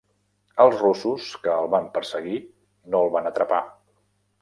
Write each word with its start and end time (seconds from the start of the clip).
Els 0.65 0.77
russos 0.83 1.27
que 1.45 1.53
el 1.57 1.71
van 1.75 1.87
perseguir 1.99 2.43
no 2.93 3.07
el 3.07 3.17
van 3.19 3.33
atrapar. 3.35 3.65